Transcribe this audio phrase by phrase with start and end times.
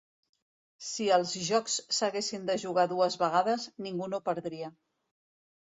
[0.85, 4.75] Si els jocs s'haguessin de jugar dues vegades, ningú no perdria.